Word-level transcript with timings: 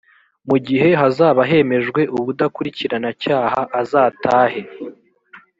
mu 0.49 0.57
gihe 0.65 0.87
hazaba 1.01 1.41
hemejwe 1.51 2.01
ubudakurikirana 2.17 3.09
cyaha 3.21 3.61
azatahe 3.81 4.61